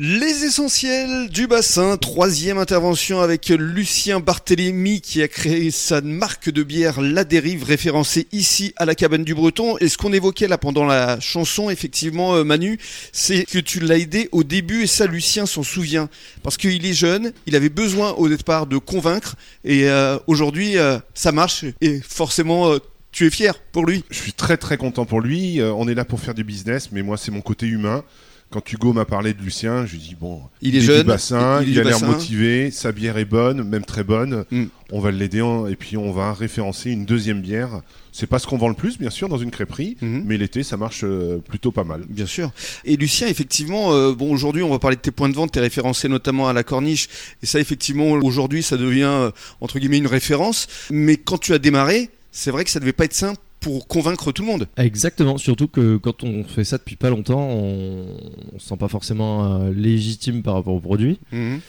Les 0.00 0.44
essentiels 0.44 1.28
du 1.28 1.48
bassin, 1.48 1.96
troisième 1.96 2.56
intervention 2.56 3.20
avec 3.20 3.48
Lucien 3.48 4.20
Barthélémy 4.20 5.00
qui 5.00 5.22
a 5.22 5.26
créé 5.26 5.72
sa 5.72 6.00
marque 6.00 6.50
de 6.50 6.62
bière 6.62 7.00
La 7.00 7.24
Dérive 7.24 7.64
référencée 7.64 8.28
ici 8.30 8.72
à 8.76 8.84
la 8.84 8.94
cabane 8.94 9.24
du 9.24 9.34
Breton. 9.34 9.76
Et 9.78 9.88
ce 9.88 9.98
qu'on 9.98 10.12
évoquait 10.12 10.46
là 10.46 10.56
pendant 10.56 10.84
la 10.84 11.18
chanson, 11.18 11.68
effectivement 11.68 12.36
euh, 12.36 12.44
Manu, 12.44 12.78
c'est 13.10 13.44
que 13.44 13.58
tu 13.58 13.80
l'as 13.80 13.98
aidé 13.98 14.28
au 14.30 14.44
début 14.44 14.84
et 14.84 14.86
ça 14.86 15.08
Lucien 15.08 15.46
s'en 15.46 15.64
souvient. 15.64 16.08
Parce 16.44 16.56
qu'il 16.56 16.86
est 16.86 16.92
jeune, 16.92 17.32
il 17.46 17.56
avait 17.56 17.68
besoin 17.68 18.12
au 18.12 18.28
départ 18.28 18.68
de 18.68 18.78
convaincre 18.78 19.34
et 19.64 19.90
euh, 19.90 20.16
aujourd'hui 20.28 20.78
euh, 20.78 21.00
ça 21.14 21.32
marche 21.32 21.64
et 21.80 22.00
forcément... 22.08 22.72
tu 23.10 23.26
es 23.26 23.30
fier 23.30 23.58
pour 23.72 23.84
lui 23.84 24.04
Je 24.10 24.18
suis 24.18 24.32
très 24.32 24.58
très 24.58 24.76
content 24.76 25.06
pour 25.06 25.20
lui. 25.20 25.60
on 25.60 25.88
est 25.88 25.94
là 25.94 26.04
pour 26.04 26.20
faire 26.20 26.34
du 26.34 26.44
business, 26.44 26.90
mais 26.92 27.02
moi 27.02 27.16
c'est 27.16 27.32
mon 27.32 27.40
côté 27.40 27.66
humain. 27.66 28.04
Quand 28.50 28.72
Hugo 28.72 28.94
m'a 28.94 29.04
parlé 29.04 29.34
de 29.34 29.42
Lucien, 29.42 29.84
je 29.84 29.92
lui 29.92 29.98
ai 29.98 30.08
dit 30.08 30.16
bon, 30.18 30.40
il 30.62 30.74
est, 30.74 30.80
jeune, 30.80 31.02
du 31.02 31.08
bassin, 31.08 31.62
il, 31.62 31.78
a 31.78 31.84
l'air 31.84 32.02
motivé, 32.02 32.70
sa 32.70 32.92
bière 32.92 33.18
est 33.18 33.26
bonne, 33.26 33.62
même 33.62 33.84
très 33.84 34.04
bonne. 34.04 34.46
Mm. 34.50 34.64
On 34.90 35.00
va 35.00 35.10
l'aider 35.10 35.44
et 35.68 35.76
puis 35.76 35.98
on 35.98 36.12
va 36.12 36.32
référencer 36.32 36.90
une 36.90 37.04
deuxième 37.04 37.42
bière. 37.42 37.82
C'est 38.10 38.26
pas 38.26 38.38
ce 38.38 38.46
qu'on 38.46 38.56
vend 38.56 38.70
le 38.70 38.74
plus, 38.74 38.96
bien 38.98 39.10
sûr, 39.10 39.28
dans 39.28 39.36
une 39.36 39.50
crêperie, 39.50 39.98
mm-hmm. 40.02 40.22
mais 40.24 40.38
l'été 40.38 40.62
ça 40.62 40.78
marche 40.78 41.02
euh, 41.04 41.38
plutôt 41.46 41.72
pas 41.72 41.84
mal. 41.84 42.04
Bien 42.08 42.24
sûr. 42.24 42.50
Et 42.86 42.96
Lucien, 42.96 43.28
effectivement, 43.28 43.92
euh, 43.92 44.14
bon 44.14 44.32
aujourd'hui 44.32 44.62
on 44.62 44.70
va 44.70 44.78
parler 44.78 44.96
de 44.96 45.02
tes 45.02 45.10
points 45.10 45.28
de 45.28 45.34
vente, 45.34 45.52
t'es 45.52 45.60
référencé 45.60 46.08
notamment 46.08 46.48
à 46.48 46.54
la 46.54 46.62
Corniche, 46.62 47.08
et 47.42 47.46
ça 47.46 47.60
effectivement 47.60 48.12
aujourd'hui 48.12 48.62
ça 48.62 48.78
devient 48.78 49.02
euh, 49.04 49.30
entre 49.60 49.78
guillemets 49.78 49.98
une 49.98 50.06
référence. 50.06 50.68
Mais 50.90 51.18
quand 51.18 51.36
tu 51.36 51.52
as 51.52 51.58
démarré, 51.58 52.08
c'est 52.32 52.50
vrai 52.50 52.64
que 52.64 52.70
ça 52.70 52.80
devait 52.80 52.94
pas 52.94 53.04
être 53.04 53.14
simple 53.14 53.40
pour 53.60 53.88
convaincre 53.88 54.32
tout 54.32 54.42
le 54.42 54.48
monde. 54.48 54.68
Exactement, 54.76 55.38
surtout 55.38 55.68
que 55.68 55.96
quand 55.96 56.22
on 56.24 56.44
fait 56.44 56.64
ça 56.64 56.78
depuis 56.78 56.96
pas 56.96 57.10
longtemps, 57.10 57.48
on, 57.48 58.06
ne 58.52 58.58
se 58.58 58.68
sent 58.68 58.76
pas 58.76 58.88
forcément 58.88 59.60
euh, 59.60 59.72
légitime 59.72 60.42
par 60.42 60.54
rapport 60.54 60.74
au 60.74 60.80
produit. 60.80 61.18
Mhm. 61.32 61.60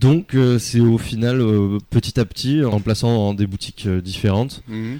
Donc 0.00 0.34
euh, 0.34 0.58
c'est 0.58 0.80
au 0.80 0.98
final 0.98 1.40
euh, 1.40 1.78
petit 1.90 2.18
à 2.18 2.24
petit 2.24 2.64
en 2.64 2.80
plaçant 2.80 3.14
dans 3.14 3.34
des 3.34 3.46
boutiques 3.46 3.88
différentes 3.88 4.62
mhm. 4.66 4.98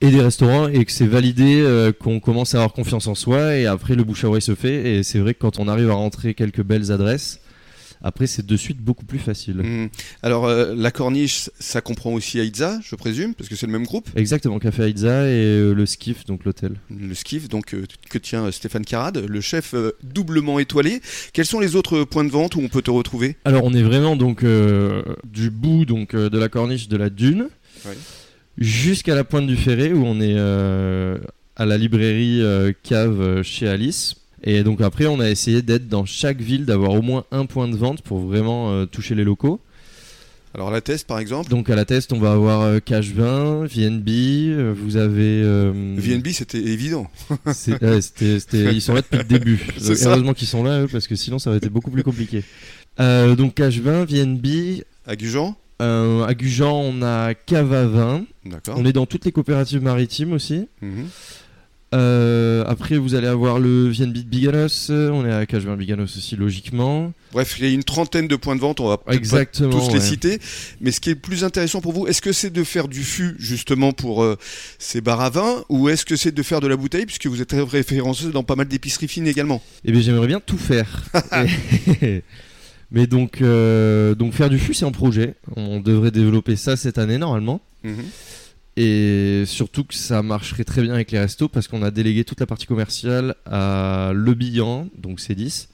et 0.00 0.10
des 0.10 0.20
restaurants 0.20 0.68
et 0.68 0.84
que 0.84 0.92
c'est 0.92 1.08
validé 1.08 1.90
qu'on 2.00 2.20
commence 2.20 2.54
à 2.54 2.58
avoir 2.58 2.72
confiance 2.72 3.08
en 3.08 3.16
soi 3.16 3.56
et 3.56 3.66
après 3.66 3.96
le 3.96 4.04
bouche 4.04 4.22
à 4.22 4.28
oreille 4.28 4.42
se 4.42 4.54
fait 4.54 4.94
et 4.94 5.02
c'est 5.02 5.18
vrai 5.18 5.34
que 5.34 5.40
quand 5.40 5.58
on 5.58 5.66
arrive 5.66 5.90
à 5.90 5.94
rentrer 5.94 6.34
quelques 6.34 6.62
belles 6.62 6.92
adresses 6.92 7.40
après, 8.02 8.26
c'est 8.26 8.46
de 8.46 8.56
suite 8.56 8.78
beaucoup 8.78 9.04
plus 9.04 9.18
facile. 9.18 9.56
Mmh. 9.56 9.88
Alors, 10.22 10.46
euh, 10.46 10.74
la 10.74 10.90
corniche, 10.90 11.50
ça 11.58 11.80
comprend 11.80 12.12
aussi 12.12 12.40
Aïdza, 12.40 12.80
je 12.82 12.94
présume, 12.96 13.34
parce 13.34 13.48
que 13.48 13.56
c'est 13.56 13.66
le 13.66 13.72
même 13.72 13.84
groupe 13.84 14.08
Exactement, 14.16 14.58
Café 14.58 14.84
Aïdza 14.84 15.26
et 15.26 15.32
euh, 15.32 15.72
le 15.74 15.84
Skiff, 15.84 16.24
donc 16.24 16.44
l'hôtel. 16.44 16.76
Le 16.90 17.14
Skiff, 17.14 17.48
donc, 17.48 17.74
euh, 17.74 17.84
que 18.08 18.18
tient 18.18 18.50
Stéphane 18.50 18.84
Carade, 18.84 19.24
le 19.28 19.40
chef 19.40 19.74
doublement 20.02 20.58
étoilé. 20.58 21.00
Quels 21.32 21.46
sont 21.46 21.60
les 21.60 21.76
autres 21.76 22.04
points 22.04 22.24
de 22.24 22.30
vente 22.30 22.56
où 22.56 22.60
on 22.60 22.68
peut 22.68 22.82
te 22.82 22.90
retrouver? 22.90 23.36
Alors, 23.44 23.64
on 23.64 23.74
est 23.74 23.82
vraiment 23.82 24.16
donc 24.16 24.44
du 24.44 25.50
bout 25.50 25.84
donc, 25.84 26.16
de 26.16 26.38
la 26.38 26.48
corniche 26.48 26.88
de 26.88 26.96
la 26.96 27.10
dune 27.10 27.48
jusqu'à 28.58 29.14
la 29.14 29.24
pointe 29.24 29.46
du 29.46 29.56
Ferré, 29.56 29.92
où 29.92 30.04
on 30.04 30.20
est 30.20 30.38
à 30.38 31.66
la 31.66 31.76
librairie 31.76 32.42
Cave 32.82 33.42
chez 33.42 33.68
Alice 33.68 34.16
et 34.42 34.62
donc 34.62 34.80
après, 34.80 35.06
on 35.06 35.20
a 35.20 35.28
essayé 35.28 35.62
d'être 35.62 35.88
dans 35.88 36.04
chaque 36.04 36.40
ville, 36.40 36.64
d'avoir 36.64 36.92
au 36.92 37.02
moins 37.02 37.24
un 37.30 37.46
point 37.46 37.68
de 37.68 37.76
vente 37.76 38.02
pour 38.02 38.20
vraiment 38.20 38.70
euh, 38.70 38.86
toucher 38.86 39.14
les 39.14 39.24
locaux. 39.24 39.60
Alors 40.52 40.72
la 40.72 40.80
Teste 40.80 41.06
par 41.06 41.20
exemple 41.20 41.48
Donc 41.48 41.70
à 41.70 41.76
la 41.76 41.84
Teste 41.84 42.12
on 42.12 42.18
va 42.18 42.32
avoir 42.32 42.62
euh, 42.62 42.80
Cash 42.80 43.12
20, 43.12 43.66
VNB, 43.66 44.08
euh, 44.08 44.74
vous 44.76 44.96
avez... 44.96 45.42
VNB 45.96 46.28
c'était 46.32 46.58
évident. 46.58 47.08
ils 47.46 48.82
sont 48.82 48.94
là 48.94 49.02
depuis 49.02 49.18
le 49.18 49.24
début. 49.24 49.64
Heureusement 50.04 50.34
qu'ils 50.34 50.48
sont 50.48 50.64
là 50.64 50.82
eux 50.82 50.88
parce 50.90 51.06
que 51.06 51.14
sinon 51.14 51.38
ça 51.38 51.50
aurait 51.50 51.58
été 51.58 51.68
beaucoup 51.68 51.92
plus 51.92 52.02
compliqué. 52.02 52.42
donc 52.98 53.54
Cash 53.54 53.78
20, 53.78 54.06
VNB... 54.06 54.82
À 55.06 55.14
Gujan 55.14 55.56
À 55.78 56.34
Gujan 56.34 56.80
on 56.80 57.00
a 57.02 57.34
Cava 57.34 57.86
20. 57.86 58.24
D'accord. 58.46 58.74
On 58.76 58.84
est 58.84 58.92
dans 58.92 59.06
toutes 59.06 59.26
les 59.26 59.32
coopératives 59.32 59.82
maritimes 59.82 60.32
aussi. 60.32 60.66
Mhm. 60.82 61.06
Euh, 61.92 62.64
après, 62.66 62.96
vous 62.98 63.14
allez 63.14 63.26
avoir 63.26 63.58
le 63.58 63.90
de 63.90 64.20
Biganos. 64.22 64.90
On 64.90 65.26
est 65.26 65.32
à 65.32 65.44
Cajun 65.46 65.76
Biganos 65.76 66.04
aussi, 66.04 66.36
logiquement. 66.36 67.12
Bref, 67.32 67.56
il 67.58 67.64
y 67.64 67.68
a 67.68 67.72
une 67.72 67.84
trentaine 67.84 68.28
de 68.28 68.36
points 68.36 68.56
de 68.56 68.60
vente. 68.60 68.80
On 68.80 68.88
va 68.88 68.98
pas 68.98 69.16
tous 69.16 69.92
les 69.92 70.00
citer. 70.00 70.38
Mais 70.80 70.92
ce 70.92 71.00
qui 71.00 71.10
est 71.10 71.14
le 71.14 71.20
plus 71.20 71.44
intéressant 71.44 71.80
pour 71.80 71.92
vous, 71.92 72.06
est-ce 72.06 72.22
que 72.22 72.32
c'est 72.32 72.50
de 72.50 72.64
faire 72.64 72.88
du 72.88 73.02
fût 73.02 73.34
justement 73.38 73.92
pour 73.92 74.22
euh, 74.22 74.36
ces 74.78 75.00
bars 75.00 75.20
à 75.20 75.30
vin, 75.30 75.64
ou 75.68 75.88
est-ce 75.88 76.04
que 76.04 76.16
c'est 76.16 76.32
de 76.32 76.42
faire 76.42 76.60
de 76.60 76.68
la 76.68 76.76
bouteille, 76.76 77.06
puisque 77.06 77.26
vous 77.26 77.42
êtes 77.42 77.52
référencé 77.52 78.30
dans 78.30 78.44
pas 78.44 78.56
mal 78.56 78.68
d'épiceries 78.68 79.08
fines 79.08 79.26
également? 79.26 79.62
Eh 79.84 79.92
bien, 79.92 80.00
j'aimerais 80.00 80.28
bien 80.28 80.40
tout 80.40 80.58
faire. 80.58 81.04
Mais 82.92 83.06
donc, 83.06 83.40
euh, 83.40 84.14
donc 84.14 84.34
faire 84.34 84.50
du 84.50 84.58
fût, 84.58 84.74
c'est 84.74 84.84
en 84.84 84.92
projet. 84.92 85.34
On 85.56 85.80
devrait 85.80 86.10
développer 86.10 86.56
ça 86.56 86.76
cette 86.76 86.98
année 86.98 87.18
normalement. 87.18 87.60
Mhm. 87.84 88.04
Et 88.76 89.44
surtout 89.46 89.84
que 89.84 89.94
ça 89.94 90.22
marcherait 90.22 90.64
très 90.64 90.82
bien 90.82 90.94
avec 90.94 91.10
les 91.10 91.18
restos 91.18 91.48
parce 91.48 91.68
qu'on 91.68 91.82
a 91.82 91.90
délégué 91.90 92.24
toute 92.24 92.40
la 92.40 92.46
partie 92.46 92.66
commerciale 92.66 93.34
à 93.44 94.12
Le 94.14 94.34
Billan, 94.34 94.88
donc 94.96 95.20
C10, 95.20 95.66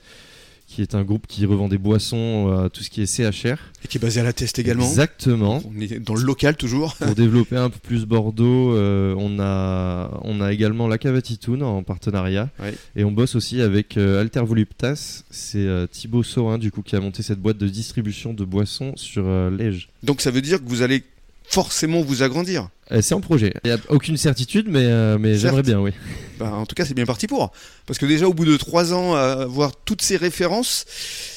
qui 0.67 0.83
est 0.83 0.95
un 0.95 1.05
groupe 1.05 1.27
qui 1.27 1.47
revend 1.47 1.69
des 1.69 1.79
boissons, 1.79 2.51
euh, 2.51 2.69
tout 2.69 2.83
ce 2.83 2.91
qui 2.91 3.03
est 3.03 3.07
CHR. 3.07 3.59
Et 3.85 3.89
qui 3.89 3.99
est 3.99 4.01
basé 4.01 4.21
à 4.21 4.25
la 4.25 4.33
Teste 4.33 4.59
également. 4.59 4.85
Exactement. 4.85 5.63
On 5.65 5.81
est 5.81 6.01
dans 6.01 6.15
le 6.15 6.23
local 6.23 6.57
toujours. 6.57 6.97
Pour 6.97 7.15
développer 7.15 7.57
un 7.57 7.71
peu 7.71 7.79
plus 7.79 8.07
Bordeaux, 8.07 8.75
euh, 8.75 9.15
on, 9.17 9.39
a, 9.39 10.19
on 10.25 10.41
a 10.41 10.53
également 10.53 10.89
la 10.89 10.99
Cavatitoun 10.99 11.63
en 11.63 11.83
partenariat. 11.83 12.51
Et 12.97 13.05
on 13.05 13.13
bosse 13.13 13.37
aussi 13.37 13.61
avec 13.61 13.97
euh, 13.97 14.21
Alter 14.21 14.43
Voluptas. 14.45 15.23
C'est 15.31 15.69
Thibaut 15.91 16.23
Saurin 16.23 16.59
du 16.59 16.71
coup 16.73 16.83
qui 16.83 16.97
a 16.97 17.01
monté 17.01 17.23
cette 17.23 17.41
boîte 17.41 17.59
de 17.59 17.69
distribution 17.69 18.35
de 18.35 18.45
boissons 18.45 18.95
sur 18.97 19.29
Lège. 19.51 19.91
Donc 20.03 20.21
ça 20.21 20.31
veut 20.31 20.43
dire 20.43 20.63
que 20.63 20.69
vous 20.69 20.83
allez 20.83 21.05
forcément 21.49 22.03
vous 22.03 22.23
agrandir. 22.23 22.69
Euh, 22.93 23.01
c'est 23.03 23.15
en 23.15 23.21
projet. 23.21 23.55
Il 23.65 23.69
n'y 23.71 23.77
a 23.77 23.81
aucune 23.89 24.17
certitude, 24.17 24.67
mais, 24.69 24.85
euh, 24.85 25.19
mais 25.19 25.37
j'aimerais 25.37 25.63
bien, 25.63 25.81
oui. 25.81 25.93
Bah, 26.39 26.53
en 26.53 26.67
tout 26.67 26.75
cas, 26.75 26.85
c'est 26.85 26.93
bien 26.93 27.07
parti 27.07 27.27
pour. 27.27 27.51
Parce 27.87 27.99
que 27.99 28.05
déjà, 28.05 28.29
au 28.29 28.35
bout 28.35 28.45
de 28.45 28.59
trois 28.59 28.93
ans, 28.93 29.15
avoir 29.15 29.75
toutes 29.75 30.03
ces 30.03 30.19
références, 30.19 30.85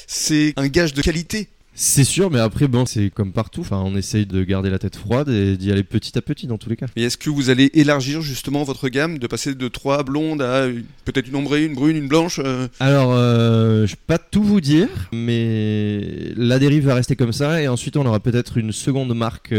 c'est 0.07 0.53
un 0.57 0.67
gage 0.67 0.93
de 0.93 1.01
qualité. 1.01 1.47
C'est 1.81 2.03
sûr, 2.03 2.29
mais 2.29 2.39
après, 2.39 2.67
bon, 2.67 2.85
c'est 2.85 3.09
comme 3.09 3.31
partout. 3.31 3.61
Enfin, 3.61 3.81
on 3.85 3.95
essaye 3.95 4.25
de 4.25 4.43
garder 4.43 4.69
la 4.69 4.79
tête 4.79 4.97
froide 4.97 5.29
et 5.29 5.55
d'y 5.55 5.71
aller 5.71 5.83
petit 5.83 6.17
à 6.17 6.21
petit 6.21 6.45
dans 6.45 6.57
tous 6.57 6.69
les 6.69 6.75
cas. 6.75 6.87
Et 6.97 7.03
est-ce 7.03 7.17
que 7.17 7.29
vous 7.29 7.49
allez 7.49 7.71
élargir 7.73 8.21
justement 8.21 8.63
votre 8.63 8.89
gamme, 8.89 9.17
de 9.17 9.27
passer 9.27 9.55
de 9.55 9.67
trois 9.69 10.03
blondes 10.03 10.41
à 10.41 10.67
peut-être 11.05 11.29
une 11.29 11.37
ombrée, 11.37 11.63
une 11.63 11.75
brune, 11.75 11.95
une 11.95 12.09
blanche 12.09 12.41
euh 12.43 12.67
Alors, 12.81 13.13
je 13.13 13.81
ne 13.83 13.87
vais 13.87 13.95
pas 14.07 14.17
tout 14.17 14.43
vous 14.43 14.59
dire, 14.59 14.89
mais 15.13 16.33
la 16.35 16.59
dérive 16.59 16.85
va 16.85 16.95
rester 16.95 17.15
comme 17.15 17.31
ça 17.31 17.61
et 17.61 17.69
ensuite 17.69 17.95
on 17.95 18.05
aura 18.05 18.19
peut-être 18.19 18.57
une 18.57 18.73
seconde 18.73 19.15
marque 19.15 19.53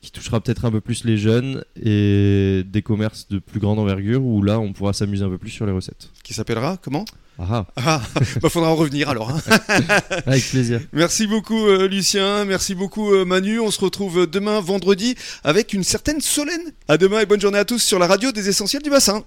qui 0.00 0.12
touchera 0.12 0.40
peut-être 0.40 0.64
un 0.64 0.70
peu 0.70 0.80
plus 0.80 1.04
les 1.04 1.16
jeunes 1.16 1.64
et 1.80 2.62
des 2.66 2.82
commerces 2.82 3.28
de 3.28 3.38
plus 3.38 3.60
grande 3.60 3.78
envergure 3.78 4.24
où 4.24 4.42
là 4.42 4.60
on 4.60 4.72
pourra 4.72 4.92
s'amuser 4.92 5.24
un 5.24 5.28
peu 5.28 5.38
plus 5.38 5.50
sur 5.50 5.66
les 5.66 5.72
recettes. 5.72 6.10
Qui 6.22 6.34
s'appellera 6.34 6.76
comment 6.76 7.04
ah, 7.40 7.66
ah. 7.76 8.02
bah 8.42 8.48
faudra 8.48 8.70
en 8.70 8.74
revenir 8.74 9.08
alors. 9.08 9.30
Hein. 9.30 9.40
Avec 10.26 10.44
plaisir. 10.50 10.80
Merci 10.92 11.28
beaucoup 11.28 11.68
euh, 11.68 11.86
Lucien, 11.86 12.44
merci 12.44 12.74
beaucoup 12.74 13.12
euh, 13.12 13.24
Manu. 13.24 13.60
On 13.60 13.70
se 13.70 13.80
retrouve 13.80 14.26
demain 14.26 14.60
vendredi 14.60 15.14
avec 15.44 15.72
une 15.72 15.84
certaine 15.84 16.20
Solène. 16.20 16.72
À 16.88 16.96
demain 16.96 17.20
et 17.20 17.26
bonne 17.26 17.40
journée 17.40 17.58
à 17.58 17.64
tous 17.64 17.78
sur 17.78 18.00
la 18.00 18.08
radio 18.08 18.32
des 18.32 18.48
essentiels 18.48 18.82
du 18.82 18.90
bassin. 18.90 19.24